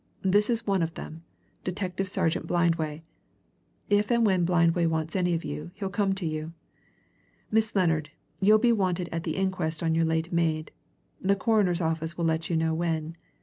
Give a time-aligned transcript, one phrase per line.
[0.23, 1.21] This is one of them:
[1.63, 3.03] Detective Sergeant Blindway.
[3.87, 6.53] If and when Blindway wants any of you, he'll come to you.
[7.51, 8.09] Miss Lennard,
[8.39, 10.71] you'll be wanted at the inquest on your late maid
[11.21, 13.15] the Coroner's officer will let you know when.